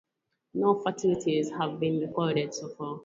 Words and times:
No 0.55 0.79
fatalities 0.81 1.51
have 1.51 1.79
been 1.79 1.99
recorded 1.99 2.55
so 2.55 2.69
far. 2.69 2.99